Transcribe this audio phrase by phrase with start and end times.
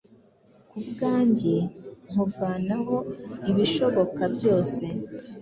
[0.69, 1.55] kubwange
[2.09, 2.97] nkuvanaho
[3.51, 4.83] ibishoboka byose